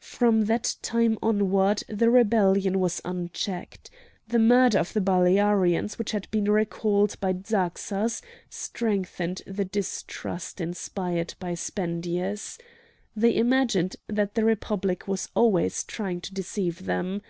[0.00, 3.90] From that time onward the rebellion was unchecked.
[4.26, 11.34] The murder of the Balearians which had been recalled by Zarxas strengthened the distrust inspired
[11.38, 12.56] by Spendius.
[13.14, 17.20] They imagined that the Republic was always trying to deceive them.